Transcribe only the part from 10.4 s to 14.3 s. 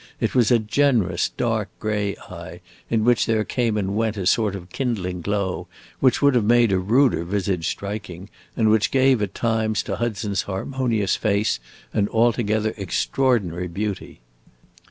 harmonious face an altogether extraordinary beauty.